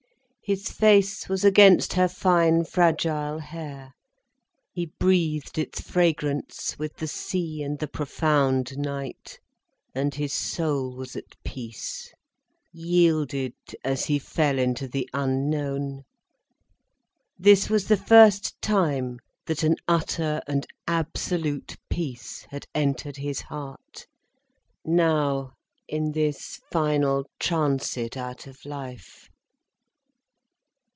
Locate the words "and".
7.63-7.79, 9.95-10.13, 20.47-20.67